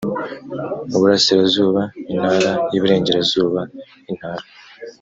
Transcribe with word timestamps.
iburasirazuba 0.95 1.81
intara 2.13 2.51
y 2.71 2.75
uburengerazuba 2.79 3.61
intara 4.11 4.43